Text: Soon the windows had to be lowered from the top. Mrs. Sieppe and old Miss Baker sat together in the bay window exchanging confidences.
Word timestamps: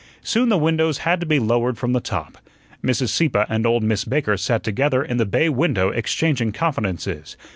Soon 0.23 0.49
the 0.49 0.57
windows 0.57 0.97
had 1.05 1.19
to 1.19 1.27
be 1.27 1.37
lowered 1.37 1.77
from 1.77 1.93
the 1.93 1.99
top. 2.01 2.39
Mrs. 2.83 3.09
Sieppe 3.09 3.45
and 3.47 3.67
old 3.67 3.83
Miss 3.83 4.03
Baker 4.03 4.35
sat 4.35 4.63
together 4.63 5.03
in 5.03 5.17
the 5.17 5.27
bay 5.27 5.47
window 5.47 5.89
exchanging 5.89 6.51
confidences. 6.51 7.37